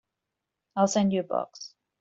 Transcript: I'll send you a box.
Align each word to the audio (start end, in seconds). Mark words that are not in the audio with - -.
I'll 0.75 0.87
send 0.87 1.13
you 1.13 1.19
a 1.19 1.23
box. 1.23 1.75